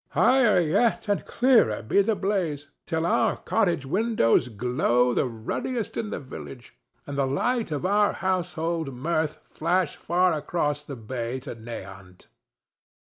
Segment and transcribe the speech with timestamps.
[0.13, 6.09] Higher yet, and clearer, be the blaze, till our cottage windows glow the ruddiest in
[6.09, 11.53] the village and the light of our household mirth flash far across the bay to
[11.53, 12.29] Nahant.